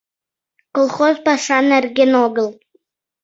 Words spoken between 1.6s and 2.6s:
нерген огыл.